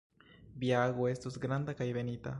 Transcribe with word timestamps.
Via 0.63 0.79
ago 0.87 1.05
estos 1.15 1.39
granda 1.47 1.79
kaj 1.83 1.91
benita. 2.01 2.29